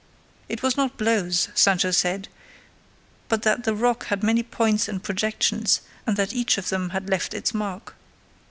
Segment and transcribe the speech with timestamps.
[0.49, 2.27] It was not blows, Sancho said,
[3.29, 7.07] but that the rock had many points and projections, and that each of them had
[7.07, 7.93] left its mark.